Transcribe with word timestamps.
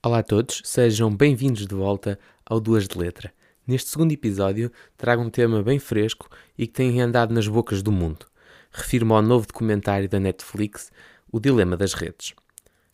Olá 0.00 0.20
a 0.20 0.22
todos, 0.22 0.62
sejam 0.64 1.12
bem-vindos 1.12 1.66
de 1.66 1.74
volta 1.74 2.20
ao 2.46 2.60
Duas 2.60 2.86
de 2.86 2.96
Letra. 2.96 3.34
Neste 3.66 3.90
segundo 3.90 4.12
episódio, 4.12 4.70
trago 4.96 5.20
um 5.20 5.28
tema 5.28 5.60
bem 5.60 5.80
fresco 5.80 6.30
e 6.56 6.68
que 6.68 6.72
tem 6.72 7.00
andado 7.00 7.34
nas 7.34 7.48
bocas 7.48 7.82
do 7.82 7.90
mundo. 7.90 8.24
Refiro-me 8.70 9.10
ao 9.10 9.20
novo 9.20 9.48
documentário 9.48 10.08
da 10.08 10.20
Netflix, 10.20 10.92
O 11.32 11.40
Dilema 11.40 11.76
das 11.76 11.94
Redes. 11.94 12.32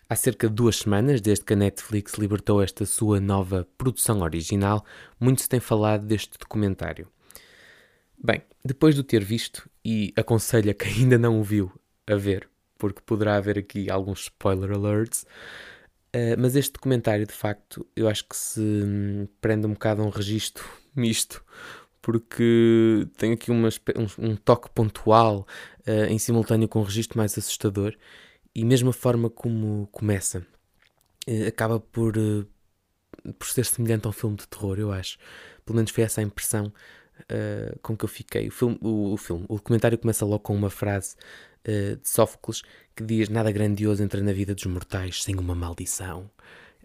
Há 0.09 0.17
cerca 0.17 0.49
de 0.49 0.55
duas 0.55 0.77
semanas, 0.77 1.21
desde 1.21 1.45
que 1.45 1.53
a 1.53 1.57
Netflix 1.57 2.15
libertou 2.15 2.63
esta 2.63 2.87
sua 2.87 3.21
nova 3.21 3.69
produção 3.77 4.23
original, 4.23 4.83
muito 5.21 5.43
se 5.43 5.49
tem 5.49 5.61
falado 5.61 6.07
deste 6.07 6.39
documentário. 6.39 7.07
Bem, 8.17 8.41
depois 8.65 8.95
de 8.95 9.03
o 9.03 9.05
ter 9.05 9.23
visto, 9.23 9.69
e 9.85 10.11
aconselho 10.17 10.71
a 10.71 10.75
quem 10.75 10.91
ainda 10.91 11.19
não 11.19 11.39
o 11.39 11.45
viu 11.45 11.71
a 12.07 12.15
ver, 12.15 12.49
porque 12.79 13.03
poderá 13.05 13.37
haver 13.37 13.59
aqui 13.59 13.91
alguns 13.91 14.23
spoiler 14.23 14.73
alerts, 14.73 15.27
Uh, 16.15 16.39
mas 16.39 16.55
este 16.55 16.73
documentário, 16.73 17.27
de 17.27 17.33
facto, 17.33 17.85
eu 17.97 18.09
acho 18.09 18.29
que 18.29 18.37
se 18.37 18.61
hum, 18.61 19.27
prende 19.41 19.67
um 19.67 19.73
bocado 19.73 20.01
a 20.01 20.05
um 20.05 20.11
registro 20.11 20.65
misto, 20.95 21.45
porque 22.01 23.09
tem 23.17 23.33
aqui 23.33 23.51
uma, 23.51 23.69
um, 23.69 24.31
um, 24.31 24.37
toque 24.37 24.71
pontual 24.71 25.45
uh, 25.81 26.05
em 26.09 26.17
simultâneo 26.17 26.69
com 26.69 26.79
um 26.79 26.85
registro 26.85 27.19
mais 27.19 27.37
assustador 27.37 27.97
e 28.55 28.65
mesmo 28.65 28.91
a 28.91 28.93
forma 28.93 29.29
como 29.29 29.89
começa 29.91 30.47
uh, 31.27 31.49
acaba 31.49 31.81
por, 31.81 32.15
por 33.37 33.47
ser 33.49 33.65
semelhante 33.65 34.07
a 34.07 34.11
um 34.11 34.13
filme 34.13 34.37
de 34.37 34.47
terror, 34.47 34.79
eu 34.79 34.93
acho. 34.93 35.19
Pelo 35.65 35.75
menos 35.75 35.91
foi 35.91 36.05
essa 36.05 36.21
a 36.21 36.25
impressão 36.25 36.73
com 37.81 37.97
que 37.97 38.05
eu 38.05 38.09
fiquei. 38.09 38.49
O 38.49 38.51
filme, 38.51 38.79
o, 38.83 39.15
o, 39.15 39.17
filme, 39.17 39.47
o 39.49 39.55
documentário 39.55 39.97
começa 39.97 40.25
logo 40.25 40.41
com 40.41 40.55
uma 40.55 40.69
frase 40.69 41.17
uh, 41.67 41.97
de 41.97 42.09
Sófocles 42.09 42.63
que 42.95 43.05
diz: 43.05 43.29
Nada 43.29 43.51
grandioso 43.53 44.03
entra 44.03 44.23
na 44.23 44.33
vida 44.33 44.55
dos 44.55 44.67
mortais 44.67 45.23
sem 45.23 45.37
uma 45.37 45.55
maldição. 45.55 46.31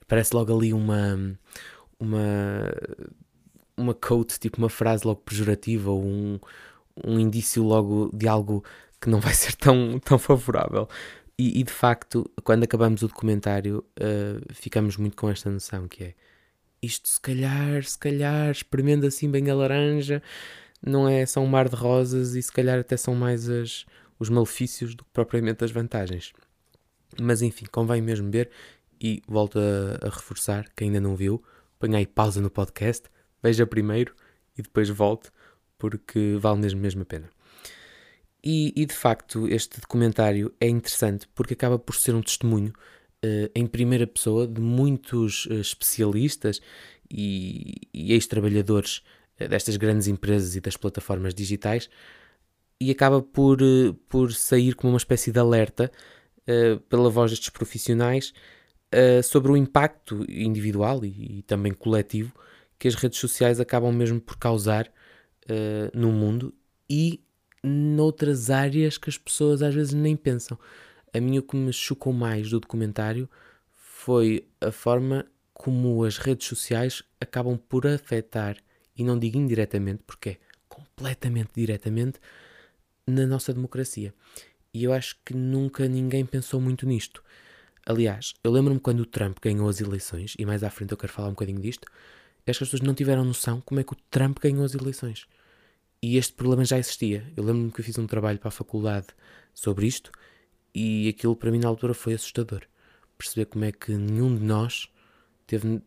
Parece 0.08 0.36
logo 0.36 0.56
ali 0.56 0.74
uma. 0.74 1.38
uma 2.00 2.20
uma 3.78 3.94
quote, 3.94 4.38
tipo 4.38 4.58
uma 4.58 4.70
frase 4.70 5.08
logo 5.08 5.22
pejorativa 5.22 5.90
ou 5.90 6.04
um, 6.04 6.38
um 7.02 7.18
indício 7.18 7.64
logo 7.64 8.12
de 8.14 8.28
algo 8.28 8.62
que 9.00 9.10
não 9.10 9.22
vai 9.22 9.34
ser 9.34 9.56
tão, 9.56 10.00
tão 10.00 10.20
favorável. 10.20 10.88
E, 11.38 11.62
e 11.62 11.64
de 11.64 11.72
facto, 11.72 12.30
quando 12.44 12.64
acabamos 12.64 13.02
o 13.02 13.08
documentário, 13.08 13.86
uh, 13.98 14.54
ficamos 14.54 14.98
muito 14.98 15.16
com 15.16 15.30
esta 15.30 15.50
noção 15.50 15.88
que 15.88 16.04
é 16.04 16.14
isto 16.82 17.08
se 17.08 17.20
calhar, 17.20 17.84
se 17.84 17.98
calhar, 17.98 18.52
espremendo 18.52 19.08
assim 19.08 19.30
bem 19.30 19.50
a 19.50 19.56
laranja, 19.56 20.22
não 20.86 21.08
é 21.08 21.26
só 21.26 21.42
um 21.42 21.48
mar 21.48 21.68
de 21.70 21.76
rosas 21.76 22.36
e 22.36 22.42
se 22.42 22.52
calhar 22.52 22.80
até 22.80 22.98
são 22.98 23.16
mais 23.16 23.50
as, 23.50 23.86
os 24.20 24.30
malefícios 24.30 24.94
do 24.94 25.04
que 25.04 25.12
propriamente 25.12 25.64
as 25.64 25.72
vantagens. 25.72 26.34
Mas 27.20 27.42
enfim, 27.42 27.66
convém 27.72 28.02
mesmo 28.02 28.30
ver 28.30 28.52
e 29.02 29.24
volto 29.28 29.58
a, 29.58 30.06
a 30.06 30.10
reforçar, 30.10 30.70
quem 30.76 30.90
ainda 30.90 31.00
não 31.00 31.16
viu, 31.16 31.42
ponha 31.80 31.98
aí 31.98 32.06
pausa 32.06 32.42
no 32.42 32.50
podcast, 32.50 33.10
veja 33.42 33.66
primeiro 33.66 34.14
e 34.58 34.62
depois 34.62 34.90
volte, 34.90 35.32
porque 35.78 36.38
vale 36.40 36.60
mesmo, 36.60 36.82
mesmo 36.82 37.02
a 37.02 37.06
pena. 37.06 37.30
E, 38.44 38.74
e, 38.76 38.86
de 38.86 38.94
facto, 38.94 39.48
este 39.48 39.82
documentário 39.82 40.54
é 40.60 40.68
interessante 40.68 41.28
porque 41.34 41.54
acaba 41.54 41.78
por 41.78 41.96
ser 41.96 42.16
um 42.16 42.22
testemunho 42.22 42.74
uh, 43.24 43.52
em 43.54 43.66
primeira 43.68 44.08
pessoa 44.08 44.48
de 44.48 44.62
muitos 44.62 45.46
uh, 45.48 45.54
especialistas 45.56 46.62
e, 47.12 47.76
e 47.94 48.14
ex-trabalhadores 48.14 49.02
uh, 49.40 49.48
destas 49.48 49.76
grandes 49.76 50.08
empresas 50.08 50.56
e 50.56 50.62
das 50.62 50.78
plataformas 50.78 51.34
digitais 51.34 51.90
e 52.80 52.92
acaba 52.92 53.22
por, 53.22 53.62
eh, 53.62 53.94
por 54.08 54.32
sair 54.34 54.74
como 54.76 54.94
uma 54.94 54.98
espécie 54.98 55.32
de 55.32 55.40
alerta 55.40 55.92
uh, 56.48 56.80
pela 56.82 57.10
voz 57.10 57.32
destes 57.32 57.50
profissionais 57.50 58.34
uh, 58.94 59.22
sobre 59.22 59.52
o 59.52 59.58
impacto 59.58 60.26
individual 60.30 61.04
e, 61.04 61.40
e, 61.40 61.42
também 61.44 61.74
coletivo 61.74 62.34
que 62.78 62.88
as 62.88 62.96
redes 62.96 63.20
sociais 63.20 63.60
acabam 63.60 63.92
mesmo 63.92 64.22
por 64.22 64.38
causar 64.38 64.88
uh, 64.88 65.98
no 65.98 66.12
mundo 66.12 66.54
e 66.90 67.22
noutras 67.62 68.50
áreas 68.50 68.98
que 68.98 69.10
as 69.10 69.18
pessoas 69.18 69.62
às 69.62 69.76
vezes 69.76 69.94
nem 69.94 70.16
pensam. 70.16 70.58
A 71.14 71.20
minha 71.20 71.42
o 71.42 71.44
que 71.44 71.58
me 71.58 71.74
chocou 71.74 72.14
mais 72.14 72.50
do 72.50 72.60
documentário 72.60 73.30
foi 73.74 74.48
a 74.62 74.72
forma 74.72 75.26
como 75.54 76.06
as 76.06 76.18
redes 76.18 76.48
sociais 76.48 77.04
acabam 77.20 77.58
por 77.58 77.86
afetar, 77.86 78.56
e 78.96 79.04
não 79.04 79.20
digo 79.20 79.38
indiretamente, 79.38 80.04
porque 80.08 80.30
é 80.30 80.38
completamente 80.70 81.50
diretamente, 81.54 82.18
na 83.10 83.26
nossa 83.26 83.54
democracia. 83.54 84.14
E 84.74 84.84
eu 84.84 84.94
acho 84.94 85.18
que 85.26 85.34
nunca 85.34 85.88
ninguém 85.88 86.26
pensou 86.26 86.62
muito 86.62 86.86
nisto. 86.86 87.24
Aliás, 87.86 88.34
eu 88.44 88.52
lembro-me 88.52 88.80
quando 88.80 89.00
o 89.00 89.06
Trump 89.06 89.38
ganhou 89.42 89.68
as 89.68 89.82
eleições, 89.82 90.36
e 90.38 90.46
mais 90.46 90.64
à 90.64 90.70
frente 90.70 90.92
eu 90.92 90.98
quero 90.98 91.12
falar 91.12 91.30
um 91.30 91.32
bocadinho 91.32 91.60
disto, 91.60 91.88
é 92.42 92.46
que 92.46 92.52
as 92.52 92.60
pessoas 92.60 92.82
não 92.82 92.94
tiveram 92.94 93.26
noção 93.26 93.62
como 93.62 93.80
é 93.80 93.84
que 93.84 93.94
o 93.94 93.98
Trump 94.12 94.38
ganhou 94.40 94.64
as 94.64 94.76
eleições. 94.76 95.28
E 96.02 96.18
este 96.18 96.34
problema 96.34 96.64
já 96.64 96.78
existia. 96.78 97.26
Eu 97.36 97.44
lembro-me 97.44 97.72
que 97.72 97.82
eu 97.82 97.86
fiz 97.86 97.98
um 97.98 98.08
trabalho 98.08 98.40
para 98.40 98.50
a 98.50 98.52
faculdade 98.52 99.08
sobre 99.54 99.88
isto, 99.88 100.12
e 100.74 101.10
aquilo 101.10 101.36
para 101.36 101.52
mim 101.52 101.60
na 101.60 101.68
altura 101.68 101.94
foi 101.94 102.14
assustador. 102.14 102.62
Perceber 103.18 103.46
como 103.46 103.66
é 103.66 103.72
que 103.72 103.92
nenhum 103.92 104.36
de 104.36 104.44
nós 104.44 104.88
teve, 105.48 105.82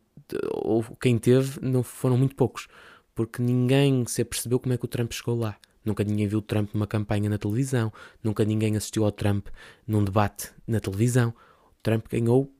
ou 0.50 0.82
quem 1.00 1.18
teve, 1.18 1.60
não 1.64 1.82
foram 1.82 2.18
muito 2.18 2.34
poucos, 2.34 2.68
porque 3.14 3.40
ninguém 3.40 4.04
se 4.06 4.22
apercebeu 4.22 4.58
como 4.58 4.74
é 4.74 4.76
que 4.76 4.84
o 4.84 4.88
Trump 4.88 5.12
chegou 5.12 5.38
lá. 5.38 5.56
Nunca 5.84 6.04
ninguém 6.04 6.26
viu 6.26 6.40
Trump 6.40 6.70
numa 6.74 6.86
campanha 6.86 7.28
na 7.28 7.38
televisão. 7.38 7.92
Nunca 8.22 8.44
ninguém 8.44 8.76
assistiu 8.76 9.04
ao 9.04 9.12
Trump 9.12 9.48
num 9.86 10.04
debate 10.04 10.50
na 10.66 10.80
televisão. 10.80 11.34
Trump 11.82 12.06
ganhou 12.08 12.52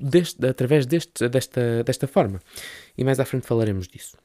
deste, 0.00 0.44
através 0.46 0.86
deste, 0.86 1.28
desta, 1.28 1.84
desta 1.84 2.06
forma. 2.06 2.40
E 2.96 3.04
mais 3.04 3.20
à 3.20 3.24
frente 3.24 3.46
falaremos 3.46 3.86
disso. 3.86 4.16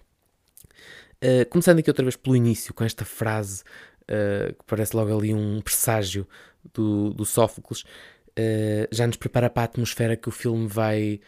Uh, 1.23 1.47
começando 1.49 1.79
aqui 1.79 1.89
outra 1.89 2.03
vez 2.03 2.15
pelo 2.15 2.35
início, 2.35 2.73
com 2.73 2.83
esta 2.83 3.05
frase 3.05 3.63
uh, 4.03 4.53
que 4.53 4.65
parece 4.65 4.95
logo 4.95 5.15
ali 5.15 5.33
um 5.33 5.61
presságio 5.61 6.27
do, 6.73 7.13
do 7.13 7.25
Sófocles, 7.25 7.81
uh, 7.81 8.87
já 8.91 9.05
nos 9.05 9.17
prepara 9.17 9.49
para 9.49 9.63
a 9.63 9.65
atmosfera 9.65 10.17
que 10.17 10.29
o 10.29 10.31
filme 10.31 10.67
vai, 10.67 11.19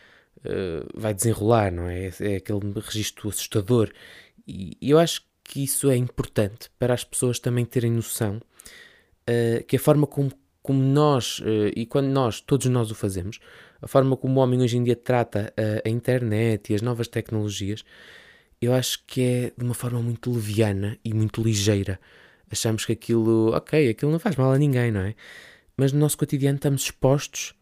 vai 0.96 1.14
desenrolar, 1.14 1.72
não 1.72 1.88
é? 1.88 2.12
É 2.20 2.36
aquele 2.38 2.60
registro 2.76 3.30
assustador. 3.30 3.92
E, 4.48 4.78
e 4.82 4.90
eu 4.90 5.00
acho 5.00 5.22
que 5.44 5.64
isso 5.64 5.90
é 5.90 5.96
importante 5.96 6.70
para 6.80 6.94
as 6.94 7.04
pessoas 7.04 7.40
também 7.40 7.66
terem 7.66 7.92
noção 7.92 8.42
uh, 9.30 9.64
que 9.66 9.76
a 9.76 9.80
forma 9.80 10.08
como, 10.08 10.32
como 10.62 10.82
nós, 10.82 11.40
uh, 11.40 11.72
e 11.76 11.86
quando 11.86 12.08
nós, 12.08 12.40
todos 12.42 12.68
nós 12.68 12.92
o 12.92 12.96
fazemos, 12.96 13.40
a 13.82 13.88
forma 13.88 14.16
como 14.16 14.40
o 14.40 14.44
homem 14.44 14.62
hoje 14.62 14.78
em 14.78 14.84
dia 14.84 14.96
trata 14.96 15.54
uh, 15.58 15.88
a 15.88 15.90
internet 15.90 16.72
e 16.72 16.76
as 16.76 16.82
novas 16.82 17.08
tecnologias, 17.08 17.84
eu 18.62 18.74
acho 18.74 19.04
que 19.06 19.22
é 19.22 19.52
de 19.58 19.64
uma 19.64 19.74
forma 19.74 20.02
muito 20.02 20.32
leviana 20.32 20.98
e 21.04 21.14
muito 21.14 21.44
ligeira. 21.44 22.00
Achamos 22.50 22.86
que 22.86 22.94
aquilo, 22.94 23.52
ok, 23.54 23.90
aquilo 23.90 24.12
não 24.12 24.20
faz 24.20 24.36
mal 24.36 24.54
a 24.54 24.58
ninguém, 24.58 24.92
não 24.92 25.02
é? 25.02 25.16
Mas 25.76 25.92
no 25.92 26.00
nosso 26.00 26.18
cotidiano 26.18 26.56
estamos 26.56 26.84
expostos 26.84 27.54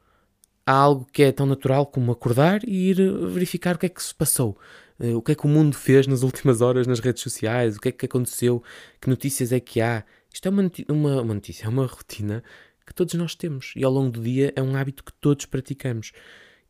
a 0.66 0.74
algo 0.74 1.08
que 1.12 1.24
é 1.24 1.31
tão 1.31 1.46
natural 1.46 1.88
como 1.88 2.12
acordar 2.12 2.62
e 2.68 2.92
ir 2.92 2.98
verificar 3.30 3.75
o 3.75 3.80
que 3.80 3.88
é 3.88 3.90
que 3.90 4.03
se 4.03 4.13
passou. 4.13 4.58
Eh, 5.01 5.16
o 5.16 5.22
que 5.22 5.31
é 5.31 5.35
que 5.35 5.45
o 5.45 5.50
mundo 5.50 5.75
fez 5.75 6.06
nas 6.07 6.22
últimas 6.22 6.62
horas 6.62 6.85
nas 6.85 7.00
redes 7.00 7.23
sociais, 7.23 7.75
o 7.75 7.81
que 7.81 7.89
é 7.89 7.91
que 7.91 8.06
aconteceu, 8.06 8.63
que 9.01 9.09
notícias 9.09 9.51
é 9.51 9.59
que 9.59 9.81
há. 9.81 10.03
Isto 10.31 10.47
é 10.47 10.51
uma, 10.51 10.72
uma, 10.88 11.22
uma 11.22 11.34
notícia, 11.34 11.66
é 11.66 11.69
uma 11.69 11.85
rotina 11.85 12.44
que 12.85 12.94
todos 12.94 13.13
nós 13.16 13.35
temos 13.35 13.73
e 13.75 13.84
ao 13.84 13.91
longo 13.91 14.12
do 14.12 14.22
dia 14.22 14.53
é 14.56 14.62
um 14.62 14.75
hábito 14.75 15.03
que 15.03 15.13
todos 15.13 15.45
praticamos. 15.45 16.12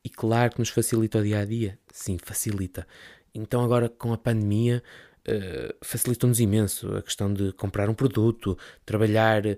E 0.03 0.09
claro 0.09 0.53
que 0.53 0.59
nos 0.59 0.69
facilita 0.69 1.19
o 1.19 1.23
dia 1.23 1.39
a 1.39 1.45
dia. 1.45 1.77
Sim, 1.91 2.17
facilita. 2.17 2.87
Então, 3.35 3.63
agora 3.63 3.87
com 3.87 4.11
a 4.11 4.17
pandemia, 4.17 4.81
uh, 5.27 5.75
facilitou-nos 5.81 6.39
imenso 6.39 6.95
a 6.95 7.01
questão 7.01 7.31
de 7.31 7.51
comprar 7.53 7.87
um 7.87 7.93
produto, 7.93 8.57
trabalhar 8.85 9.45
uh, 9.45 9.57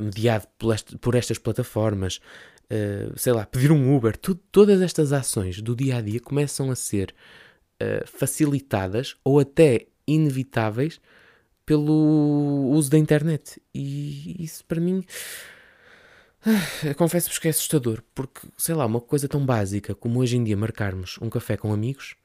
mediado 0.00 0.46
por, 0.58 0.74
este, 0.74 0.98
por, 0.98 1.14
estas 1.14 1.38
plataformas, 1.38 2.20
uh, 2.70 3.18
sei 3.18 3.32
lá, 3.32 3.46
pedir 3.46 3.72
um 3.72 3.96
Uber. 3.96 4.16
Tudo, 4.16 4.40
todas 4.52 4.82
estas 4.82 5.12
ações 5.12 5.62
do 5.62 5.74
dia 5.74 5.96
a 5.96 6.00
dia 6.02 6.20
começam 6.20 6.70
a 6.70 6.76
ser 6.76 7.14
uh, 7.82 8.06
facilitadas 8.06 9.16
ou 9.24 9.38
até 9.38 9.86
inevitáveis 10.06 11.00
pelo 11.64 12.70
uso 12.70 12.90
da 12.90 12.98
internet. 12.98 13.60
E 13.74 14.42
isso 14.42 14.64
para 14.64 14.80
mim. 14.80 15.04
Uh, 16.46 16.94
Confesso-vos 16.96 17.38
que 17.38 17.48
é 17.48 17.50
assustador, 17.50 18.02
porque, 18.14 18.46
sei 18.56 18.74
lá, 18.74 18.86
uma 18.86 19.00
coisa 19.00 19.28
tão 19.28 19.44
básica 19.44 19.94
como 19.94 20.20
hoje 20.20 20.36
em 20.36 20.44
dia 20.44 20.56
marcarmos 20.56 21.18
um 21.20 21.28
café 21.28 21.56
com 21.56 21.72
amigos, 21.72 22.16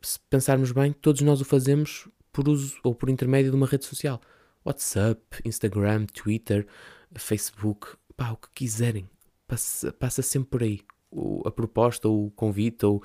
se 0.00 0.18
pensarmos 0.30 0.72
bem, 0.72 0.92
todos 0.92 1.20
nós 1.20 1.40
o 1.40 1.44
fazemos 1.44 2.08
por 2.32 2.48
uso 2.48 2.78
ou 2.82 2.94
por 2.94 3.08
intermédio 3.10 3.50
de 3.50 3.56
uma 3.56 3.66
rede 3.66 3.84
social. 3.84 4.20
WhatsApp, 4.64 5.20
Instagram, 5.44 6.06
Twitter, 6.06 6.66
Facebook, 7.14 7.88
pá, 8.16 8.30
o 8.30 8.36
que 8.36 8.48
quiserem. 8.54 9.08
Passa, 9.46 9.92
passa 9.92 10.22
sempre 10.22 10.50
por 10.50 10.62
aí. 10.62 10.80
O, 11.10 11.42
a 11.46 11.50
proposta, 11.50 12.08
ou 12.08 12.26
o 12.26 12.30
convite, 12.30 12.86
ou 12.86 13.02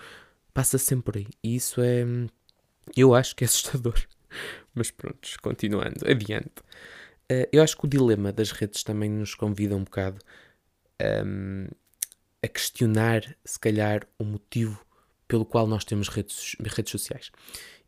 passa 0.57 0.80
sempre 0.80 1.04
por 1.04 1.18
aí. 1.18 1.27
E 1.44 1.56
isso 1.56 1.80
é. 1.81 2.04
Eu 2.95 3.13
acho 3.13 3.36
que 3.36 3.44
é 3.44 3.45
assustador. 3.48 3.94
Mas 4.74 4.89
pronto, 4.89 5.30
continuando, 5.39 6.09
adiante. 6.09 6.62
Uh, 7.31 7.45
eu 7.51 7.62
acho 7.62 7.77
que 7.77 7.86
o 7.86 7.88
dilema 7.88 8.31
das 8.33 8.51
redes 8.51 8.81
também 8.81 9.07
nos 9.07 9.36
convida 9.36 9.75
um 9.75 9.83
bocado 9.83 10.18
um, 11.25 11.68
a 12.42 12.48
questionar, 12.48 13.21
se 13.45 13.59
calhar, 13.59 14.07
o 14.18 14.24
motivo 14.24 14.83
pelo 15.27 15.45
qual 15.45 15.68
nós 15.68 15.83
temos 15.86 16.07
redes, 16.07 16.56
redes 16.59 16.89
sociais? 16.92 17.31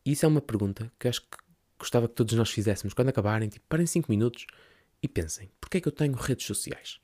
E 0.06 0.12
isso 0.12 0.26
é 0.26 0.30
uma 0.30 0.42
pergunta 0.42 0.92
que 1.00 1.08
acho 1.08 1.22
que 1.22 1.38
gostava 1.80 2.08
que 2.08 2.14
todos 2.14 2.36
nós 2.36 2.52
fizéssemos. 2.52 2.94
Quando 2.94 3.10
acabarem, 3.10 3.50
tipo, 3.50 3.66
parem 3.68 3.88
5 3.88 4.12
minutos 4.12 4.46
e 5.02 5.08
pensem: 5.08 5.50
porquê 5.60 5.80
é 5.80 5.82
que 5.82 5.88
eu 5.88 5.92
tenho 5.92 6.14
redes 6.14 6.46
sociais? 6.46 7.00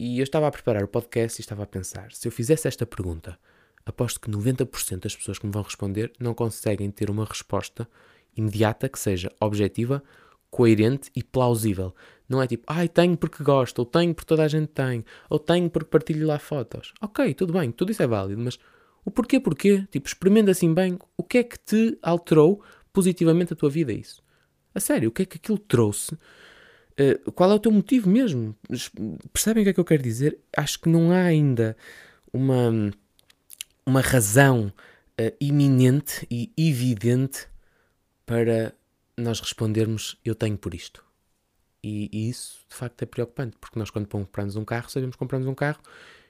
E 0.00 0.18
eu 0.18 0.24
estava 0.24 0.48
a 0.48 0.50
preparar 0.50 0.82
o 0.82 0.88
podcast 0.88 1.40
e 1.40 1.42
estava 1.42 1.62
a 1.62 1.66
pensar: 1.66 2.10
se 2.10 2.26
eu 2.26 2.32
fizesse 2.32 2.66
esta 2.66 2.84
pergunta, 2.84 3.38
aposto 3.86 4.20
que 4.20 4.30
90% 4.30 5.00
das 5.00 5.16
pessoas 5.16 5.38
que 5.38 5.46
me 5.46 5.52
vão 5.52 5.62
responder 5.62 6.12
não 6.18 6.34
conseguem 6.34 6.90
ter 6.90 7.10
uma 7.10 7.24
resposta 7.24 7.88
imediata 8.36 8.88
que 8.88 8.98
seja 8.98 9.30
objetiva, 9.40 10.02
coerente 10.50 11.10
e 11.14 11.22
plausível. 11.22 11.94
Não 12.28 12.40
é 12.40 12.46
tipo, 12.46 12.64
ai, 12.66 12.88
tenho 12.88 13.16
porque 13.16 13.42
gosto, 13.42 13.80
ou 13.80 13.84
tenho 13.84 14.14
porque 14.14 14.28
toda 14.28 14.44
a 14.44 14.48
gente 14.48 14.68
tem, 14.68 15.04
ou 15.28 15.38
tenho 15.38 15.68
porque 15.68 15.90
partilho 15.90 16.26
lá 16.26 16.38
fotos. 16.38 16.92
Ok, 17.00 17.34
tudo 17.34 17.52
bem, 17.52 17.70
tudo 17.70 17.92
isso 17.92 18.02
é 18.02 18.06
válido, 18.06 18.40
mas 18.40 18.58
o 19.04 19.10
porquê, 19.10 19.38
porquê? 19.38 19.86
Tipo, 19.90 20.08
experimenta 20.08 20.50
assim 20.50 20.72
bem 20.72 20.98
o 21.16 21.22
que 21.22 21.38
é 21.38 21.44
que 21.44 21.58
te 21.58 21.98
alterou 22.02 22.62
positivamente 22.92 23.52
a 23.52 23.56
tua 23.56 23.68
vida, 23.68 23.92
isso. 23.92 24.22
A 24.74 24.80
sério, 24.80 25.10
o 25.10 25.12
que 25.12 25.22
é 25.22 25.26
que 25.26 25.36
aquilo 25.36 25.58
trouxe? 25.58 26.14
Uh, 26.14 27.32
qual 27.32 27.50
é 27.50 27.54
o 27.54 27.58
teu 27.58 27.72
motivo 27.72 28.08
mesmo? 28.08 28.56
Percebem 29.32 29.62
o 29.62 29.64
que 29.64 29.70
é 29.70 29.72
que 29.72 29.80
eu 29.80 29.84
quero 29.84 30.02
dizer? 30.02 30.38
Acho 30.56 30.80
que 30.80 30.88
não 30.88 31.10
há 31.10 31.22
ainda 31.22 31.76
uma, 32.32 32.90
uma 33.86 34.00
razão 34.00 34.72
uh, 35.20 35.36
iminente 35.40 36.26
e 36.30 36.52
evidente 36.56 37.46
para 38.26 38.74
nós 39.16 39.40
respondermos 39.40 40.16
eu 40.24 40.34
tenho 40.34 40.56
por 40.56 40.74
isto. 40.74 41.04
E, 41.82 42.08
e, 42.12 42.30
isso 42.30 42.64
de 42.68 42.74
facto 42.74 43.02
é 43.02 43.06
preocupante, 43.06 43.56
porque 43.60 43.78
nós 43.78 43.90
quando 43.90 44.08
compramos 44.08 44.56
um 44.56 44.64
carro, 44.64 44.88
sabemos 44.88 45.16
que 45.16 45.18
compramos 45.18 45.46
um 45.46 45.54
carro 45.54 45.80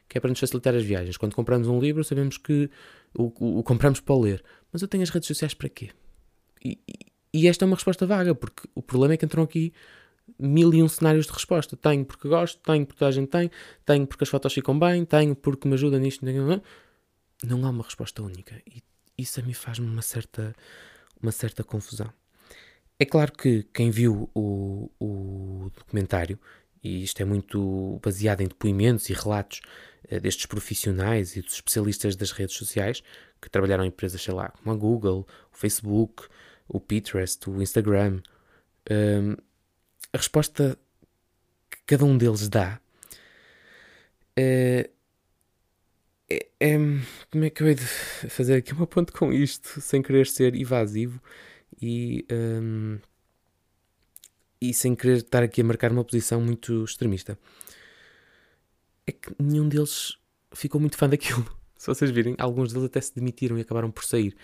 que 0.08 0.18
é 0.18 0.20
para 0.20 0.30
nos 0.30 0.38
facilitar 0.38 0.74
as 0.74 0.82
viagens. 0.82 1.16
Quando 1.16 1.34
compramos 1.34 1.68
um 1.68 1.80
livro, 1.80 2.04
sabemos 2.04 2.36
que 2.36 2.68
o, 3.16 3.32
o, 3.38 3.58
o 3.60 3.62
compramos 3.62 4.00
para 4.00 4.16
ler. 4.16 4.44
Mas 4.72 4.82
eu 4.82 4.88
tenho 4.88 5.02
as 5.02 5.10
redes 5.10 5.26
sociais 5.26 5.54
para 5.54 5.68
quê? 5.68 5.90
E, 6.62 6.78
e, 7.32 7.48
esta 7.48 7.64
é 7.64 7.66
uma 7.66 7.76
resposta 7.76 8.06
vaga, 8.06 8.34
porque 8.34 8.68
o 8.74 8.82
problema 8.82 9.14
é 9.14 9.16
que 9.16 9.24
entram 9.24 9.42
aqui 9.42 9.72
mil 10.38 10.72
e 10.74 10.82
um 10.82 10.88
cenários 10.88 11.26
de 11.26 11.32
resposta. 11.32 11.76
Tenho 11.76 12.04
porque 12.04 12.28
gosto, 12.28 12.60
tenho 12.62 12.84
porque 12.84 12.98
toda 12.98 13.08
a 13.08 13.12
gente 13.12 13.28
tem, 13.28 13.50
tenho 13.84 14.06
porque 14.06 14.24
as 14.24 14.28
fotos 14.28 14.52
ficam 14.52 14.78
bem, 14.78 15.04
tenho 15.04 15.34
porque 15.34 15.68
me 15.68 15.74
ajuda 15.74 15.98
nisto. 15.98 16.24
Não 17.44 17.64
há 17.64 17.70
uma 17.70 17.84
resposta 17.84 18.22
única. 18.22 18.60
E 18.66 18.82
isso 19.16 19.40
a 19.40 19.42
mim 19.42 19.52
faz-me 19.52 19.86
uma 19.86 20.02
certa, 20.02 20.54
uma 21.20 21.32
certa 21.32 21.62
confusão. 21.62 22.12
É 22.98 23.04
claro 23.04 23.32
que 23.32 23.64
quem 23.74 23.90
viu 23.90 24.30
o, 24.34 24.90
o 25.00 25.70
documentário, 25.76 26.38
e 26.82 27.02
isto 27.02 27.20
é 27.20 27.24
muito 27.24 27.98
baseado 28.02 28.40
em 28.40 28.46
depoimentos 28.46 29.08
e 29.08 29.12
relatos 29.12 29.60
uh, 30.10 30.20
destes 30.20 30.46
profissionais 30.46 31.36
e 31.36 31.42
dos 31.42 31.54
especialistas 31.54 32.14
das 32.14 32.30
redes 32.30 32.56
sociais 32.56 33.02
que 33.40 33.50
trabalharam 33.50 33.84
em 33.84 33.88
empresas, 33.88 34.22
sei 34.22 34.32
lá, 34.32 34.48
como 34.50 34.70
a 34.70 34.76
Google, 34.76 35.26
o 35.52 35.56
Facebook, 35.56 36.28
o 36.68 36.80
Pinterest, 36.80 37.48
o 37.48 37.60
Instagram, 37.60 38.20
um, 38.90 39.36
a 40.12 40.16
resposta 40.16 40.78
que 41.70 41.78
cada 41.86 42.04
um 42.04 42.16
deles 42.16 42.48
dá 42.48 42.80
uh, 44.38 44.93
é, 46.64 46.78
como 47.30 47.44
é 47.44 47.50
que 47.50 47.62
eu 47.62 47.68
hei 47.68 47.74
de 47.74 47.84
fazer 47.84 48.54
aqui 48.54 48.72
uma 48.74 48.86
ponte 48.86 49.12
com 49.12 49.30
isto 49.30 49.80
sem 49.82 50.00
querer 50.02 50.26
ser 50.26 50.54
evasivo 50.54 51.20
e, 51.80 52.26
um, 52.32 52.98
e 54.60 54.72
sem 54.72 54.94
querer 54.94 55.18
estar 55.18 55.42
aqui 55.42 55.60
a 55.60 55.64
marcar 55.64 55.92
uma 55.92 56.04
posição 56.04 56.40
muito 56.40 56.84
extremista. 56.84 57.38
É 59.06 59.12
que 59.12 59.34
nenhum 59.38 59.68
deles 59.68 60.16
ficou 60.54 60.80
muito 60.80 60.96
fã 60.96 61.06
daquilo. 61.06 61.44
Se 61.76 61.88
vocês 61.88 62.10
virem, 62.10 62.34
alguns 62.38 62.72
deles 62.72 62.86
até 62.86 62.98
se 62.98 63.14
demitiram 63.14 63.58
e 63.58 63.60
acabaram 63.60 63.90
por 63.90 64.04
sair. 64.04 64.34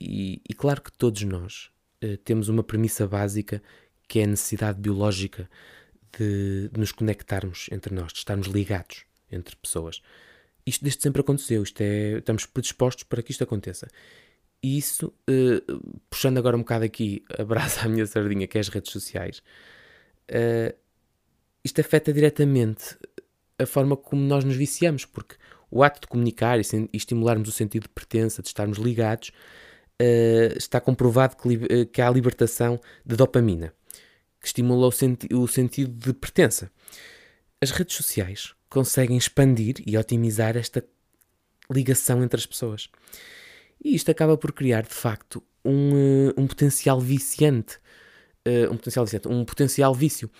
E, 0.00 0.40
e 0.48 0.54
claro 0.54 0.80
que 0.80 0.92
todos 0.92 1.22
nós 1.22 1.68
uh, 2.04 2.16
temos 2.18 2.48
uma 2.48 2.62
premissa 2.62 3.08
básica 3.08 3.60
que 4.06 4.20
é 4.20 4.24
a 4.24 4.28
necessidade 4.28 4.80
biológica 4.80 5.50
de, 6.16 6.68
de, 6.68 6.78
nos 6.78 6.92
conectarmos 6.92 7.68
entre 7.72 7.92
nós, 7.92 8.12
de 8.12 8.18
estarmos 8.18 8.46
ligados 8.46 9.04
entre 9.32 9.56
pessoas. 9.56 10.00
Isto 10.70 10.84
desde 10.84 11.02
sempre 11.02 11.20
aconteceu, 11.20 11.64
isto 11.64 11.80
é, 11.80 12.18
estamos 12.18 12.46
predispostos 12.46 13.02
para 13.02 13.20
que 13.22 13.32
isto 13.32 13.42
aconteça. 13.42 13.88
E 14.62 14.78
isso, 14.78 15.12
uh, 15.28 15.98
puxando 16.08 16.38
agora 16.38 16.56
um 16.56 16.60
bocado 16.60 16.84
aqui 16.84 17.24
a 17.36 17.42
brasa 17.42 17.82
à 17.82 17.88
minha 17.88 18.06
sardinha, 18.06 18.46
que 18.46 18.56
é 18.56 18.60
as 18.60 18.68
redes 18.68 18.92
sociais, 18.92 19.42
uh, 20.30 20.72
isto 21.64 21.80
afeta 21.80 22.12
diretamente 22.12 22.96
a 23.58 23.66
forma 23.66 23.96
como 23.96 24.22
nós 24.22 24.44
nos 24.44 24.54
viciamos, 24.54 25.04
porque 25.04 25.34
o 25.72 25.82
ato 25.82 26.02
de 26.02 26.06
comunicar 26.06 26.60
e, 26.60 26.62
estimularmos 26.92 27.48
o 27.48 27.52
sentido 27.52 27.84
de 27.84 27.88
pertença, 27.88 28.40
de 28.40 28.48
estarmos 28.48 28.78
ligados, 28.78 29.30
uh, 30.00 30.56
está 30.56 30.80
comprovado 30.80 31.36
que, 31.36 31.86
que, 31.86 32.00
há 32.00 32.06
a 32.06 32.12
libertação 32.12 32.80
de 33.04 33.16
dopamina, 33.16 33.74
que 34.40 34.46
estimula 34.46 34.86
o, 34.86 34.92
senti 34.92 35.34
o 35.34 35.48
sentido 35.48 35.92
de 35.92 36.12
pertença. 36.12 36.70
As 37.60 37.72
redes 37.72 37.96
sociais 37.96 38.54
conseguem 38.70 39.16
expandir 39.16 39.76
e 39.84 39.98
otimizar 39.98 40.56
esta 40.56 40.82
ligação 41.70 42.22
entre 42.22 42.38
as 42.38 42.46
pessoas. 42.46 42.88
E 43.82 43.94
isto 43.94 44.10
acaba 44.10 44.36
por 44.36 44.52
criar, 44.52 44.82
de 44.82 44.94
facto, 44.94 45.42
um, 45.64 45.92
uh, 45.92 46.34
um 46.36 46.46
potencial 46.46 47.00
viciante. 47.00 47.78
Uh, 48.46 48.72
um 48.72 48.76
potencial 48.76 49.04
viciante, 49.04 49.28
um 49.28 49.44
potencial 49.44 49.94
vício. 49.94 50.30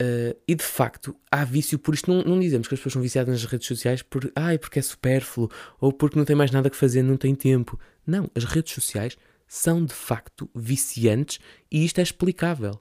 Uh, 0.00 0.34
e 0.48 0.54
de 0.54 0.64
facto, 0.64 1.14
há 1.30 1.44
vício 1.44 1.78
por 1.78 1.94
isto. 1.94 2.10
Não, 2.10 2.22
não, 2.22 2.40
dizemos 2.40 2.66
que 2.66 2.74
as 2.74 2.80
pessoas 2.80 2.94
são 2.94 3.02
viciadas 3.02 3.32
nas 3.32 3.44
redes 3.44 3.66
sociais 3.66 4.02
por, 4.02 4.30
ai, 4.34 4.58
porque 4.58 4.78
é 4.78 4.82
supérfluo 4.82 5.50
ou 5.80 5.92
porque 5.92 6.18
não 6.18 6.24
tem 6.24 6.34
mais 6.34 6.50
nada 6.50 6.70
que 6.70 6.76
fazer, 6.76 7.02
não 7.02 7.16
tem 7.16 7.34
tempo. 7.34 7.78
Não, 8.06 8.30
as 8.34 8.44
redes 8.44 8.72
sociais 8.72 9.16
são 9.46 9.84
de 9.84 9.92
facto 9.92 10.48
viciantes 10.54 11.38
e 11.70 11.84
isto 11.84 11.98
é 11.98 12.02
explicável. 12.02 12.80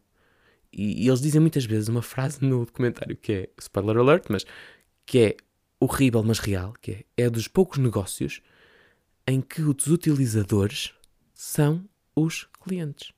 E, 0.71 1.03
e 1.03 1.07
eles 1.07 1.19
dizem 1.19 1.41
muitas 1.41 1.65
vezes 1.65 1.89
uma 1.89 2.01
frase 2.01 2.37
no 2.41 2.65
documentário 2.65 3.17
que 3.17 3.33
é 3.33 3.49
spoiler 3.59 3.97
alert, 3.97 4.25
mas 4.29 4.45
que 5.09 5.17
é 5.17 5.37
horrível, 5.79 6.21
mas 6.23 6.37
real, 6.37 6.71
que 6.79 7.03
é, 7.17 7.23
é 7.25 7.29
dos 7.31 7.47
poucos 7.47 7.79
negócios 7.79 8.43
em 9.25 9.41
que 9.41 9.63
os 9.63 9.87
utilizadores 9.87 10.93
são 11.33 11.83
os 12.15 12.47
clientes. 12.63 13.11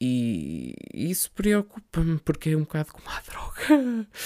E 0.00 0.74
isso 0.92 1.30
preocupa-me 1.30 2.18
porque 2.18 2.50
é 2.50 2.56
um 2.56 2.62
bocado 2.62 2.92
como 2.92 3.08
a 3.08 3.20
droga. 3.20 4.08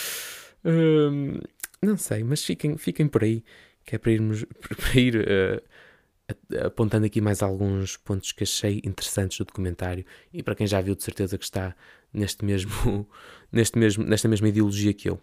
Hum, 0.64 1.40
não 1.82 1.96
sei, 1.96 2.22
mas 2.22 2.44
fiquem, 2.44 2.76
fiquem 2.76 3.08
por 3.08 3.24
aí, 3.24 3.42
que 3.84 3.96
é 3.96 3.98
para, 3.98 4.12
irmos, 4.12 4.44
para 4.76 5.00
ir 5.00 5.16
uh, 5.16 6.64
apontando 6.64 7.04
aqui 7.04 7.20
mais 7.20 7.42
alguns 7.42 7.96
pontos 7.96 8.30
que 8.30 8.44
achei 8.44 8.80
interessantes 8.84 9.38
do 9.38 9.44
documentário 9.44 10.06
e 10.32 10.40
para 10.40 10.54
quem 10.54 10.64
já 10.64 10.80
viu, 10.80 10.94
de 10.94 11.02
certeza 11.02 11.36
que 11.36 11.42
está 11.42 11.74
neste 12.14 12.44
mesmo, 12.44 13.08
neste 13.50 13.76
mesmo, 13.76 14.04
nesta 14.04 14.28
mesma 14.28 14.48
ideologia 14.48 14.94
que 14.94 15.10
eu. 15.10 15.20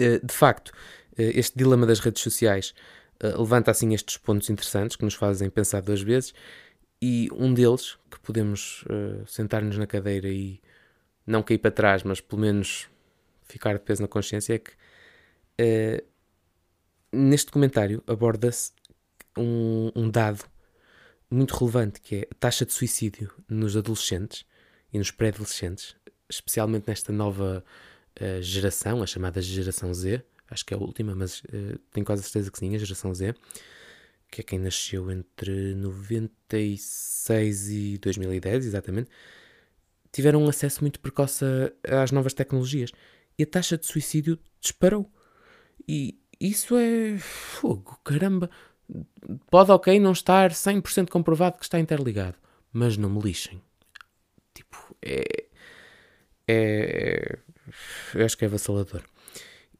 Uh, 0.00 0.24
de 0.24 0.32
facto, 0.32 0.68
uh, 0.68 0.74
este 1.16 1.56
dilema 1.56 1.86
das 1.86 2.00
redes 2.00 2.22
sociais 2.22 2.74
eh, 3.20 3.36
levanta 3.36 3.72
assim 3.72 3.92
estes 3.94 4.16
pontos 4.16 4.48
interessantes 4.48 4.96
que 4.96 5.04
nos 5.04 5.14
fazem 5.14 5.50
pensar 5.50 5.82
duas 5.82 6.00
vezes 6.00 6.32
e 7.02 7.28
um 7.32 7.52
deles 7.52 7.98
que 8.10 8.18
podemos 8.20 8.84
sentar-nos 9.26 9.76
na 9.76 9.86
cadeira 9.86 10.28
e 10.28 10.60
não 11.26 11.42
cair 11.42 11.58
para 11.58 11.70
trás, 11.70 12.02
mas 12.04 12.20
pelo 12.20 12.42
menos 12.42 12.88
ficar 13.42 13.74
de 13.74 13.80
peso 13.80 14.02
na 14.02 14.08
consciência 14.08 14.54
é 14.54 14.58
que 14.58 14.72
neste 17.12 17.46
documentário 17.46 18.02
aborda-se 18.06 18.72
um, 19.36 19.90
um, 19.94 20.10
dado 20.10 20.44
muito 21.30 21.56
relevante 21.56 22.00
que 22.00 22.16
é 22.16 22.28
a 22.30 22.34
taxa 22.34 22.64
de 22.64 22.72
suicídio 22.72 23.32
nos 23.48 23.76
adolescentes 23.76 24.44
e 24.92 24.98
nos 24.98 25.10
pré-adolescentes, 25.10 25.96
especialmente 26.28 26.88
nesta 26.88 27.12
nova 27.12 27.64
uh, 28.20 28.42
geração, 28.42 29.02
a 29.02 29.06
chamada 29.06 29.40
geração 29.40 29.92
Z, 29.92 30.22
acho 30.50 30.64
que 30.64 30.74
é 30.74 30.76
a 30.76 30.80
última, 30.80 31.14
mas 31.14 31.40
uh, 31.40 31.78
tenho 31.92 32.06
quase 32.06 32.22
certeza 32.22 32.50
que 32.50 32.58
sim, 32.58 32.74
a 32.74 32.78
geração 32.78 33.14
Z, 33.14 33.34
que 34.30 34.40
é 34.40 34.44
quem 34.44 34.58
nasceu 34.58 35.10
entre 35.10 35.74
96 35.74 37.68
e 37.70 37.98
2010, 37.98 38.66
exatamente, 38.66 39.10
tiveram 40.12 40.42
um 40.42 40.48
acesso 40.48 40.82
muito 40.82 41.00
precoce 41.00 41.44
às 41.86 42.10
novas 42.10 42.34
tecnologias 42.34 42.90
e 43.38 43.42
a 43.42 43.46
taxa 43.46 43.78
de 43.78 43.86
suicídio 43.86 44.38
disparou. 44.60 45.10
E 45.86 46.18
isso 46.40 46.76
é 46.76 47.16
fogo, 47.18 47.98
caramba. 48.04 48.50
Pode, 49.50 49.70
ok, 49.70 49.98
não 50.00 50.12
estar 50.12 50.50
100% 50.50 51.08
comprovado 51.08 51.58
que 51.58 51.64
está 51.64 51.78
interligado, 51.78 52.36
mas 52.72 52.96
não 52.96 53.10
me 53.10 53.20
lixem. 53.20 53.60
Tipo, 54.54 54.96
é. 55.02 55.46
É. 56.46 57.38
Acho 58.14 58.36
que 58.36 58.44
é 58.44 58.48
avassalador. 58.48 59.02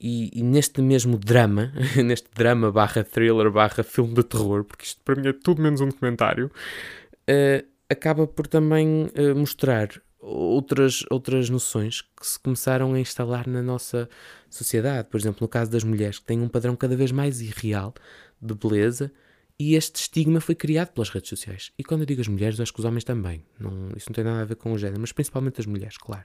E, 0.01 0.31
e, 0.33 0.43
neste 0.43 0.81
mesmo 0.81 1.19
drama, 1.19 1.73
neste 2.05 2.29
drama 2.35 2.71
barra 2.71 3.03
thriller 3.03 3.51
barra 3.51 3.83
filme 3.83 4.15
de 4.15 4.23
terror, 4.23 4.65
porque 4.65 4.85
isto 4.85 5.01
para 5.05 5.17
mim 5.17 5.27
é 5.27 5.33
tudo 5.33 5.61
menos 5.61 5.81
um 5.81 5.89
documentário, 5.89 6.47
uh, 6.47 7.67
acaba 7.89 8.27
por 8.27 8.47
também 8.47 9.07
uh, 9.07 9.37
mostrar 9.37 9.91
outras, 10.21 11.05
outras 11.11 11.51
noções 11.51 12.03
que 12.03 12.27
se 12.27 12.39
começaram 12.39 12.95
a 12.95 13.01
instalar 13.01 13.49
na 13.49 13.63
nossa 13.63 14.09
sociedade. 14.49 15.09
Por 15.09 15.19
exemplo, 15.19 15.39
no 15.41 15.49
caso 15.49 15.71
das 15.71 15.83
mulheres, 15.83 16.19
que 16.19 16.27
têm 16.27 16.41
um 16.41 16.49
padrão 16.49 16.77
cada 16.77 16.97
vez 16.97 17.11
mais 17.11 17.41
irreal 17.41 17.95
de 18.41 18.55
beleza, 18.55 19.11
e 19.59 19.75
este 19.75 19.97
estigma 19.97 20.41
foi 20.41 20.55
criado 20.55 20.93
pelas 20.93 21.11
redes 21.11 21.29
sociais. 21.29 21.73
E 21.77 21.83
quando 21.83 22.03
eu 22.03 22.07
digo 22.07 22.21
as 22.21 22.29
mulheres, 22.29 22.61
acho 22.61 22.73
que 22.73 22.79
os 22.79 22.85
homens 22.85 23.03
também. 23.03 23.45
Não, 23.59 23.91
isso 23.97 24.09
não 24.09 24.15
tem 24.15 24.23
nada 24.23 24.43
a 24.43 24.45
ver 24.45 24.55
com 24.55 24.73
o 24.73 24.79
género, 24.79 25.01
mas 25.01 25.11
principalmente 25.11 25.61
as 25.61 25.67
mulheres, 25.67 25.97
claro. 25.97 26.25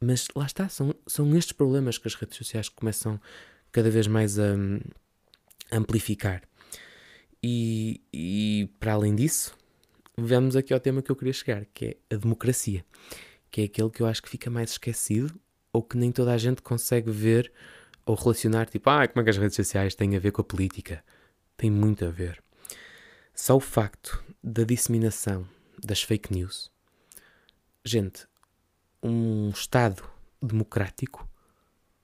Mas 0.00 0.26
lá 0.34 0.46
está, 0.46 0.68
são, 0.68 0.94
são 1.06 1.34
estes 1.36 1.52
problemas 1.52 1.98
que 1.98 2.06
as 2.06 2.14
redes 2.14 2.36
sociais 2.36 2.68
começam 2.68 3.20
cada 3.72 3.90
vez 3.90 4.06
mais 4.06 4.38
a, 4.38 4.54
a 5.70 5.76
amplificar. 5.76 6.42
E, 7.42 8.00
e 8.12 8.68
para 8.78 8.94
além 8.94 9.14
disso, 9.14 9.56
vamos 10.16 10.56
aqui 10.56 10.72
ao 10.72 10.80
tema 10.80 11.02
que 11.02 11.10
eu 11.10 11.16
queria 11.16 11.32
chegar, 11.32 11.64
que 11.72 11.86
é 12.10 12.14
a 12.14 12.18
democracia, 12.18 12.84
que 13.50 13.62
é 13.62 13.64
aquele 13.64 13.90
que 13.90 14.02
eu 14.02 14.06
acho 14.06 14.22
que 14.22 14.28
fica 14.28 14.50
mais 14.50 14.72
esquecido 14.72 15.38
ou 15.72 15.82
que 15.82 15.96
nem 15.96 16.10
toda 16.10 16.32
a 16.32 16.38
gente 16.38 16.62
consegue 16.62 17.10
ver 17.10 17.52
ou 18.04 18.14
relacionar, 18.14 18.66
tipo, 18.66 18.88
ah, 18.88 19.06
como 19.06 19.20
é 19.20 19.24
que 19.24 19.30
as 19.30 19.36
redes 19.36 19.56
sociais 19.56 19.94
têm 19.94 20.16
a 20.16 20.20
ver 20.20 20.30
com 20.30 20.40
a 20.40 20.44
política? 20.44 21.04
Tem 21.56 21.70
muito 21.70 22.04
a 22.04 22.10
ver. 22.10 22.42
Só 23.34 23.56
o 23.56 23.60
facto 23.60 24.24
da 24.42 24.62
disseminação 24.62 25.46
das 25.84 26.02
fake 26.02 26.32
news. 26.32 26.70
Gente, 27.84 28.26
um 29.06 29.50
Estado 29.50 30.02
democrático 30.42 31.28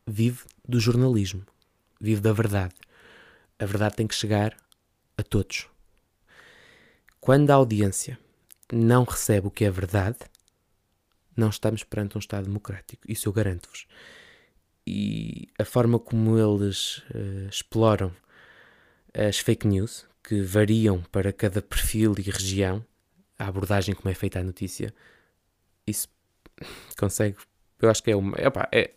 vive 0.06 0.44
do 0.66 0.78
jornalismo, 0.78 1.44
vive 2.00 2.20
da 2.20 2.32
verdade. 2.32 2.74
A 3.58 3.66
verdade 3.66 3.96
tem 3.96 4.06
que 4.06 4.14
chegar 4.14 4.56
a 5.16 5.22
todos. 5.22 5.68
Quando 7.20 7.50
a 7.50 7.54
audiência 7.54 8.18
não 8.72 9.04
recebe 9.04 9.48
o 9.48 9.50
que 9.50 9.64
é 9.64 9.70
verdade, 9.70 10.18
não 11.36 11.48
estamos 11.48 11.82
perante 11.82 12.16
um 12.16 12.20
Estado 12.20 12.44
democrático. 12.44 13.02
Isso 13.10 13.28
eu 13.28 13.32
garanto-vos. 13.32 13.86
E 14.86 15.48
a 15.58 15.64
forma 15.64 15.98
como 15.98 16.38
eles 16.38 16.98
uh, 16.98 17.48
exploram 17.48 18.12
as 19.14 19.38
fake 19.38 19.66
news, 19.66 20.06
que 20.22 20.40
variam 20.40 21.02
para 21.10 21.32
cada 21.32 21.60
perfil 21.60 22.14
e 22.18 22.22
região, 22.22 22.84
a 23.38 23.46
abordagem 23.46 23.94
como 23.94 24.08
é 24.08 24.14
feita 24.14 24.38
a 24.38 24.44
notícia, 24.44 24.94
isso 25.86 26.08
consegue. 26.98 27.36
Eu 27.80 27.90
acho 27.90 28.02
que 28.02 28.10
é 28.10 28.16
uma. 28.16 28.36
Opa, 28.46 28.68
é, 28.72 28.92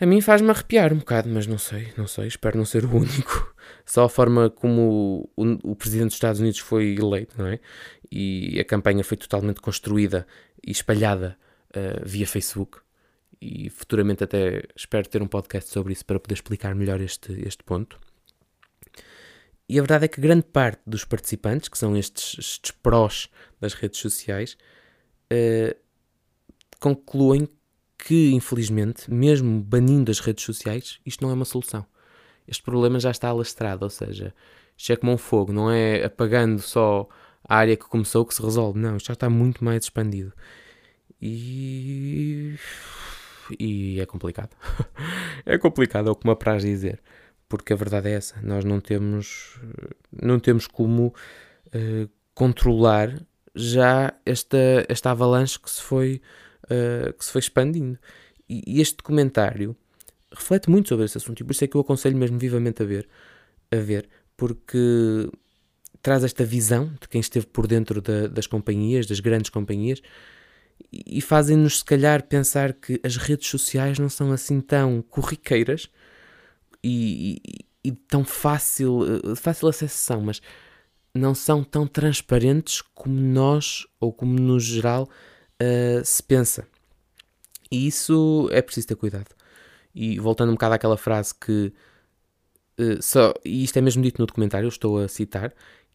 a 0.00 0.06
mim 0.06 0.22
faz-me 0.22 0.48
arrepiar 0.48 0.94
um 0.94 0.98
bocado, 0.98 1.28
mas 1.28 1.46
não 1.46 1.58
sei, 1.58 1.92
não 1.94 2.06
sei, 2.06 2.26
espero 2.26 2.56
não 2.56 2.64
ser 2.64 2.86
o 2.86 2.88
único. 2.96 3.54
Só 3.84 4.04
a 4.04 4.08
forma 4.08 4.48
como 4.48 5.30
o, 5.36 5.72
o, 5.72 5.76
Presidente 5.76 6.08
dos 6.08 6.14
Estados 6.14 6.40
Unidos 6.40 6.58
foi 6.58 6.96
eleito, 6.98 7.36
não 7.36 7.46
é? 7.46 7.60
E 8.10 8.58
a 8.58 8.64
campanha 8.64 9.04
foi 9.04 9.18
totalmente 9.18 9.60
construída 9.60 10.26
e 10.66 10.70
espalhada 10.70 11.36
uh, 11.76 12.02
via 12.02 12.26
Facebook. 12.26 12.78
E 13.42 13.68
futuramente 13.68 14.24
até 14.24 14.62
espero 14.74 15.06
ter 15.06 15.22
um 15.22 15.26
podcast 15.26 15.70
sobre 15.70 15.92
isso 15.92 16.04
para 16.04 16.18
poder 16.18 16.34
explicar 16.34 16.74
melhor 16.74 17.00
este, 17.00 17.32
este 17.46 17.62
ponto. 17.62 18.00
E 19.68 19.78
a 19.78 19.82
verdade 19.82 20.06
é 20.06 20.08
que 20.08 20.20
grande 20.20 20.44
parte 20.44 20.80
dos 20.86 21.04
participantes, 21.04 21.68
que 21.68 21.76
são 21.76 21.94
estes, 21.94 22.38
estes 22.38 22.70
prós 22.70 23.28
das 23.60 23.74
redes 23.74 24.00
sociais, 24.00 24.56
uh, 25.30 25.76
concluem 26.80 27.46
que, 27.98 28.32
infelizmente, 28.32 29.12
mesmo 29.12 29.60
banindo 29.60 30.10
as 30.10 30.18
redes 30.18 30.44
sociais, 30.44 30.98
isto 31.04 31.22
não 31.22 31.30
é 31.30 31.34
uma 31.34 31.44
solução. 31.44 31.86
Este 32.48 32.62
problema 32.62 32.98
já 32.98 33.10
está 33.10 33.28
alastrado, 33.28 33.84
ou 33.84 33.90
seja, 33.90 34.34
isto 34.76 34.92
é 34.92 34.96
como 34.96 35.12
um 35.12 35.18
fogo, 35.18 35.52
não 35.52 35.70
é 35.70 36.04
apagando 36.04 36.60
só 36.60 37.06
a 37.46 37.56
área 37.56 37.76
que 37.76 37.84
começou 37.84 38.24
que 38.24 38.34
se 38.34 38.42
resolve, 38.42 38.78
não, 38.78 38.96
isto 38.96 39.06
já 39.06 39.12
está 39.12 39.28
muito 39.28 39.62
mais 39.62 39.84
expandido. 39.84 40.32
E. 41.20 42.56
E 43.58 44.00
é 44.00 44.06
complicado. 44.06 44.56
é 45.44 45.58
complicado, 45.58 46.08
é 46.08 46.12
o 46.12 46.16
que 46.16 46.26
me 46.26 46.32
apraz 46.32 46.62
dizer. 46.62 47.00
Porque 47.48 47.72
a 47.72 47.76
verdade 47.76 48.08
é 48.08 48.12
essa, 48.12 48.40
nós 48.42 48.64
não 48.64 48.80
temos, 48.80 49.58
não 50.22 50.38
temos 50.38 50.66
como 50.68 51.08
uh, 51.08 52.08
controlar 52.32 53.20
já 53.54 54.14
esta, 54.24 54.86
esta 54.88 55.10
avalanche 55.10 55.58
que 55.58 55.68
se 55.68 55.82
foi 55.82 56.22
uh, 56.70 57.12
que 57.12 57.24
se 57.24 57.32
foi 57.32 57.40
expandindo. 57.40 57.98
E, 58.48 58.62
e, 58.66 58.80
este 58.80 58.96
documentário 58.96 59.76
reflete 60.32 60.70
muito 60.70 60.88
sobre 60.88 61.04
esse 61.04 61.18
assunto, 61.18 61.40
e 61.40 61.44
por 61.44 61.52
isso 61.52 61.64
é 61.64 61.66
que 61.66 61.76
eu 61.76 61.80
aconselho 61.80 62.16
mesmo 62.16 62.38
vivamente 62.38 62.82
a 62.82 62.86
ver, 62.86 63.08
a 63.70 63.76
ver 63.76 64.08
porque 64.36 65.30
traz 66.02 66.24
esta 66.24 66.44
visão 66.44 66.94
de 67.00 67.08
quem 67.08 67.20
esteve 67.20 67.46
por 67.46 67.66
dentro 67.66 68.00
da, 68.00 68.26
das 68.26 68.46
companhias, 68.46 69.06
das 69.06 69.20
grandes 69.20 69.50
companhias, 69.50 70.00
e, 70.92 71.18
e 71.18 71.20
fazem-nos, 71.20 71.78
se 71.78 71.84
calhar, 71.84 72.22
pensar 72.26 72.72
que 72.72 73.00
as 73.04 73.16
redes 73.16 73.48
sociais 73.48 73.98
não 73.98 74.08
são 74.08 74.32
assim 74.32 74.60
tão 74.60 75.02
corriqueiras 75.02 75.90
e, 76.82 77.40
e, 77.84 77.90
e 77.90 77.92
tão 77.92 78.24
fácil, 78.24 79.00
eh, 79.04 79.34
fácil 79.34 79.68
acessão, 79.68 80.22
mas 80.22 80.40
não 81.14 81.34
são 81.34 81.62
tão 81.62 81.86
transparentes 81.86 82.82
como 82.94 83.20
nós, 83.20 83.86
ou 83.98 84.12
como 84.12 84.38
no 84.38 84.58
geral, 84.58 85.08
uh, 85.60 86.04
se 86.04 86.22
pensa. 86.22 86.66
E 87.70 87.86
isso 87.86 88.48
é 88.52 88.60
preciso 88.62 88.88
ter 88.88 88.96
cuidado. 88.96 89.34
E 89.94 90.18
voltando 90.18 90.50
um 90.50 90.54
bocado 90.54 90.74
àquela 90.74 90.96
frase 90.96 91.34
que. 91.34 91.72
Uh, 92.78 93.02
só, 93.02 93.34
e 93.44 93.62
isto 93.62 93.76
é 93.76 93.80
mesmo 93.80 94.02
dito 94.02 94.20
no 94.20 94.26
documentário, 94.26 94.68
estou 94.68 94.98
a 94.98 95.08
citar, 95.08 95.52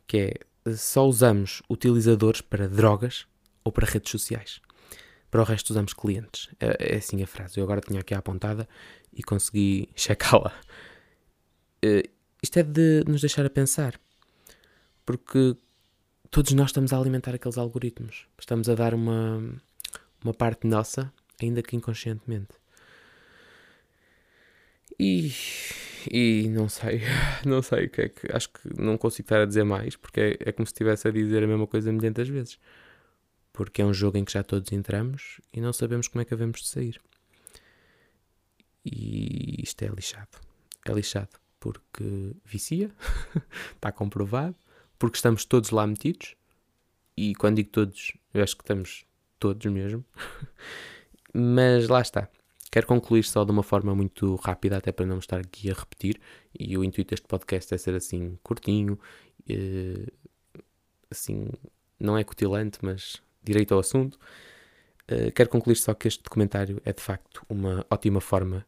que 0.08 0.18
é 0.18 0.34
só 0.76 1.06
usamos 1.06 1.62
utilizadores 1.70 2.42
para 2.42 2.68
drogas 2.68 3.26
ou 3.64 3.72
para 3.72 3.88
redes 3.88 4.12
sociais. 4.12 4.62
Para 5.30 5.42
o 5.42 5.46
resto 5.46 5.72
usamos 5.72 5.94
clientes. 5.94 6.50
É, 6.60 6.94
é 6.94 6.98
assim 6.98 7.22
a 7.22 7.28
frase. 7.28 7.60
Eu 7.60 7.64
agora 7.64 7.82
tinha 7.82 8.00
aqui 8.00 8.14
apontada 8.14 8.68
e 9.14 9.22
consegui 9.24 9.90
checá-la. 9.96 10.54
Uh, 11.84 12.08
isto 12.42 12.60
é 12.60 12.64
de 12.64 13.04
nos 13.08 13.22
deixar 13.22 13.46
a 13.46 13.50
pensar. 13.50 14.00
Porque 15.06 15.56
todos 16.36 16.52
nós 16.52 16.72
estamos 16.72 16.92
a 16.92 16.98
alimentar 16.98 17.34
aqueles 17.34 17.58
algoritmos. 17.58 18.28
Estamos 18.38 18.68
a 18.68 18.76
dar 18.76 18.94
uma, 18.94 19.42
uma 20.22 20.34
parte 20.34 20.68
nossa, 20.68 21.10
ainda 21.42 21.64
que 21.64 21.78
inconscientemente. 21.78 22.54
E, 25.00 25.32
e 26.12 26.50
não 26.50 26.68
sei, 26.68 27.04
não 27.48 27.62
sei 27.62 27.86
o 27.86 27.90
que 27.90 28.02
é 28.02 28.10
que. 28.10 28.36
Acho 28.36 28.50
que 28.50 28.82
não 28.82 28.98
consigo 28.98 29.28
estar 29.28 29.40
a 29.40 29.46
dizer 29.46 29.64
mais, 29.64 29.96
porque 29.96 30.20
é, 30.20 30.50
é 30.50 30.52
como 30.52 30.66
se 30.66 30.74
estivesse 30.74 31.08
a 31.08 31.12
dizer 31.12 31.42
a 31.42 31.48
mesma 31.48 31.66
coisa 31.68 31.90
milhentas 31.90 32.28
vezes. 32.28 32.60
Porque 33.54 33.82
é 33.82 33.86
um 33.86 33.94
jogo 33.94 34.18
em 34.18 34.26
que 34.26 34.34
já 34.34 34.44
todos 34.44 34.74
entramos 34.74 35.40
e 35.54 35.62
não 35.62 35.72
sabemos 35.72 36.10
como 36.10 36.22
é 36.22 36.26
que 36.26 36.34
havemos 36.34 36.60
de 36.60 36.68
sair. 36.68 37.00
E 38.84 39.64
isto 39.64 39.82
é 39.84 39.88
lixado. 39.88 40.38
É 40.86 40.92
lixado 40.92 41.30
porque 41.62 42.36
vicia, 42.44 42.92
está 43.74 43.90
comprovado 43.90 44.58
porque 44.98 45.18
estamos 45.18 45.46
todos 45.46 45.70
lá 45.72 45.86
metidos. 45.86 46.36
E 47.18 47.34
quando 47.36 47.58
digo 47.58 47.70
todos, 47.70 48.14
eu 48.34 48.44
acho 48.44 48.56
que 48.56 48.64
estamos 48.64 49.06
todos 49.40 49.66
mesmo. 49.72 50.04
Mas 51.34 51.88
lá 51.88 52.02
está. 52.02 52.30
Quero 52.72 52.88
concluir 52.88 53.24
só 53.24 53.46
de 53.46 53.52
uma 53.52 53.64
forma 53.64 53.96
muito 53.96 54.36
rápida, 54.36 54.78
até 54.78 54.92
para 54.92 55.06
não 55.06 55.20
estar 55.20 55.40
aqui 55.40 55.72
a 55.72 55.74
repetir. 55.74 56.20
E 56.58 56.78
o 56.78 56.84
intuito 56.84 57.12
deste 57.12 57.28
podcast 57.28 57.74
é 57.74 57.78
ser 57.78 57.96
assim 57.96 58.38
curtinho, 58.44 59.00
eh, 59.48 60.08
assim, 61.10 61.50
não 62.00 62.18
é 62.18 62.24
cutilante, 62.24 62.80
mas 62.82 63.22
direito 63.44 63.74
ao 63.74 63.80
assunto. 63.80 64.20
Eh, 65.08 65.32
quero 65.32 65.50
concluir 65.50 65.76
só 65.76 65.94
que 65.94 66.08
este 66.08 66.24
documentário 66.24 66.82
é 66.84 66.92
de 66.92 67.02
facto 67.02 67.46
uma 67.48 67.86
ótima 67.90 68.20
forma 68.20 68.66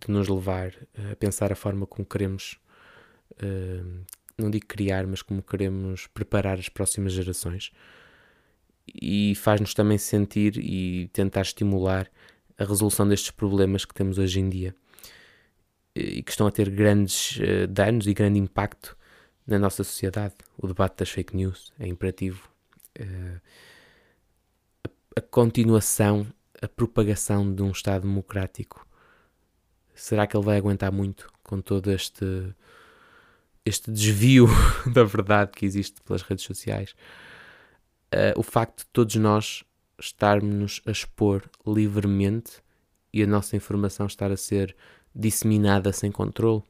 de 0.00 0.12
nos 0.12 0.28
levar 0.28 0.72
a 1.10 1.16
pensar 1.16 1.50
a 1.52 1.56
forma 1.56 1.86
como 1.86 2.06
queremos 2.06 2.60
eh, 3.42 3.82
não 4.38 4.50
digo 4.50 4.66
criar, 4.66 5.06
mas 5.06 5.20
como 5.20 5.42
queremos 5.42 6.06
preparar 6.06 6.58
as 6.58 6.68
próximas 6.68 7.12
gerações. 7.12 7.72
E 9.02 9.34
faz-nos 9.34 9.74
também 9.74 9.98
sentir 9.98 10.56
e 10.56 11.08
tentar 11.08 11.42
estimular 11.42 12.10
a 12.56 12.64
resolução 12.64 13.06
destes 13.06 13.30
problemas 13.30 13.84
que 13.84 13.94
temos 13.94 14.18
hoje 14.18 14.40
em 14.40 14.48
dia 14.48 14.74
e 15.94 16.22
que 16.22 16.30
estão 16.30 16.46
a 16.46 16.50
ter 16.50 16.70
grandes 16.70 17.36
uh, 17.38 17.66
danos 17.68 18.06
e 18.06 18.14
grande 18.14 18.38
impacto 18.38 18.96
na 19.46 19.58
nossa 19.58 19.82
sociedade. 19.82 20.34
O 20.56 20.66
debate 20.66 20.98
das 20.98 21.10
fake 21.10 21.36
news 21.36 21.72
é 21.78 21.86
imperativo. 21.86 22.48
Uh, 22.98 23.40
a, 24.84 25.18
a 25.18 25.20
continuação, 25.20 26.26
a 26.60 26.68
propagação 26.68 27.52
de 27.52 27.62
um 27.62 27.70
Estado 27.70 28.02
democrático. 28.02 28.86
Será 29.94 30.26
que 30.26 30.36
ele 30.36 30.44
vai 30.44 30.56
aguentar 30.56 30.92
muito 30.92 31.28
com 31.42 31.60
todo 31.60 31.90
este 31.90 32.54
este 33.68 33.90
desvio 33.90 34.46
da 34.92 35.04
verdade 35.04 35.52
que 35.52 35.64
existe 35.64 36.00
pelas 36.02 36.22
redes 36.22 36.44
sociais, 36.44 36.94
uh, 38.14 38.38
o 38.38 38.42
facto 38.42 38.80
de 38.80 38.86
todos 38.92 39.14
nós 39.16 39.64
estarmos 40.00 40.80
a 40.86 40.90
expor 40.90 41.48
livremente 41.66 42.62
e 43.12 43.22
a 43.22 43.26
nossa 43.26 43.56
informação 43.56 44.06
estar 44.06 44.30
a 44.30 44.36
ser 44.36 44.76
disseminada 45.14 45.92
sem 45.92 46.10
controle, 46.10 46.62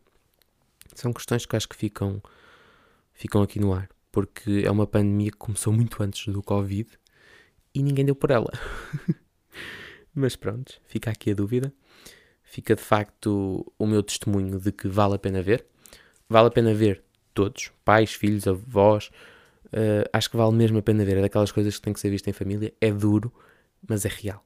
são 0.95 1.13
questões 1.13 1.45
que 1.45 1.55
acho 1.55 1.69
que 1.69 1.77
ficam, 1.77 2.23
ficam 3.13 3.43
aqui 3.43 3.61
no 3.61 3.73
ar, 3.73 3.89
porque 4.11 4.63
é 4.65 4.71
uma 4.71 4.87
pandemia 4.87 5.31
que 5.31 5.37
começou 5.37 5.73
muito 5.73 6.03
antes 6.03 6.33
do 6.33 6.43
Covid 6.43 6.89
e 7.75 7.83
ninguém 7.83 8.05
deu 8.05 8.15
por 8.15 8.31
ela. 8.31 8.51
Mas 10.15 10.35
pronto, 10.35 10.81
fica 10.87 11.11
aqui 11.11 11.31
a 11.31 11.35
dúvida. 11.35 11.73
Fica 12.43 12.75
de 12.75 12.83
facto 12.83 13.71
o 13.79 13.87
meu 13.87 14.03
testemunho 14.03 14.59
de 14.59 14.73
que 14.73 14.89
vale 14.89 15.15
a 15.15 15.19
pena 15.19 15.43
ver. 15.43 15.67
Vale 16.29 16.49
a 16.49 16.51
pena 16.51 16.75
ver 16.75 17.03
todos, 17.33 17.73
pais, 17.85 18.13
filhos, 18.13 18.47
avós. 18.47 19.11
Uh, 19.67 20.09
acho 20.13 20.31
que 20.31 20.37
vale 20.37 20.55
mesmo 20.55 20.79
a 20.79 20.83
pena 20.83 21.05
ver. 21.05 21.19
É 21.19 21.23
daquelas 21.23 21.53
coisas 21.53 21.77
que 21.77 21.83
tem 21.83 21.93
que 21.93 22.01
ser 22.01 22.11
vista 22.11 22.29
em 22.29 22.33
família. 22.33 22.73
É 22.81 22.91
duro, 22.91 23.33
mas 23.89 24.05
é 24.05 24.09
real. 24.09 24.45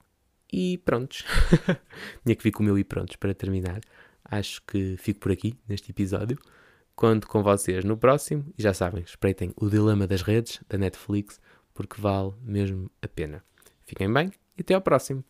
E 0.53 0.79
prontos. 0.79 1.25
Tinha 2.25 2.37
que 2.37 2.43
vir 2.43 2.53
com 2.53 2.63
o 2.63 2.67
meu 2.67 2.79
e 2.79 2.85
prontos 2.85 3.17
para 3.17 3.35
terminar. 3.35 3.81
Acho 4.25 4.63
que 4.67 4.97
fico 4.99 5.21
por 5.21 5.33
aqui 5.33 5.55
neste 5.69 5.91
episódio. 5.91 6.39
Conto 6.95 7.27
com 7.27 7.43
vocês 7.43 7.85
no 7.85 7.97
próximo. 7.97 8.53
E 8.57 8.63
já 8.63 8.75
sabem, 8.75 9.03
espreitem 9.03 9.53
o 9.57 9.69
Dilema 9.69 10.07
das 10.07 10.23
Redes 10.23 10.61
da 10.69 10.79
Netflix, 10.79 11.41
porque 11.75 12.01
vale 12.01 12.33
mesmo 12.43 12.91
a 13.01 13.09
pena. 13.09 13.43
Fiquem 13.85 14.13
bem 14.13 14.31
e 14.57 14.61
até 14.61 14.75
ao 14.75 14.81
próximo. 14.81 15.25